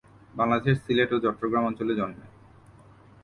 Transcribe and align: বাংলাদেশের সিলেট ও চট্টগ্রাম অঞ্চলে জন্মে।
বাংলাদেশের 0.35 0.81
সিলেট 0.83 1.09
ও 1.13 1.17
চট্টগ্রাম 1.19 1.63
অঞ্চলে 1.65 1.93
জন্মে। 1.95 2.25